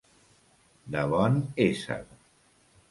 [0.95, 1.39] De bon
[1.69, 2.03] ésser.